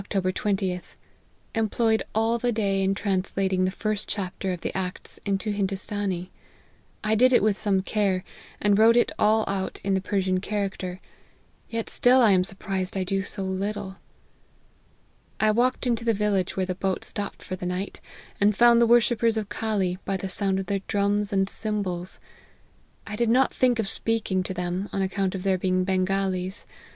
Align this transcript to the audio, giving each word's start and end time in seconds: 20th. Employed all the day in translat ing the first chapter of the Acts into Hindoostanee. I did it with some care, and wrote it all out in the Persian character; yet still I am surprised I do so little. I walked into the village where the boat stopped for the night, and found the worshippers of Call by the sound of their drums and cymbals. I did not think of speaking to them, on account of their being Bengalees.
20th. 0.09 0.95
Employed 1.53 2.01
all 2.15 2.39
the 2.39 2.51
day 2.51 2.81
in 2.81 2.95
translat 2.95 3.53
ing 3.53 3.65
the 3.65 3.69
first 3.69 4.09
chapter 4.09 4.51
of 4.51 4.61
the 4.61 4.75
Acts 4.75 5.19
into 5.27 5.51
Hindoostanee. 5.53 6.31
I 7.03 7.13
did 7.13 7.31
it 7.31 7.43
with 7.43 7.55
some 7.55 7.83
care, 7.83 8.23
and 8.59 8.79
wrote 8.79 8.97
it 8.97 9.11
all 9.19 9.43
out 9.47 9.79
in 9.83 9.93
the 9.93 10.01
Persian 10.01 10.39
character; 10.39 10.99
yet 11.69 11.87
still 11.87 12.19
I 12.19 12.31
am 12.31 12.43
surprised 12.43 12.97
I 12.97 13.03
do 13.03 13.21
so 13.21 13.43
little. 13.43 13.97
I 15.39 15.51
walked 15.51 15.85
into 15.85 16.03
the 16.03 16.15
village 16.15 16.57
where 16.57 16.65
the 16.65 16.73
boat 16.73 17.03
stopped 17.03 17.43
for 17.43 17.55
the 17.55 17.67
night, 17.67 18.01
and 18.39 18.57
found 18.57 18.81
the 18.81 18.87
worshippers 18.87 19.37
of 19.37 19.49
Call 19.49 19.85
by 20.03 20.17
the 20.17 20.29
sound 20.29 20.57
of 20.59 20.65
their 20.65 20.81
drums 20.87 21.31
and 21.31 21.47
cymbals. 21.47 22.19
I 23.05 23.15
did 23.15 23.29
not 23.29 23.53
think 23.53 23.77
of 23.77 23.87
speaking 23.87 24.41
to 24.41 24.53
them, 24.55 24.89
on 24.91 25.03
account 25.03 25.35
of 25.35 25.43
their 25.43 25.59
being 25.59 25.83
Bengalees. 25.85 26.65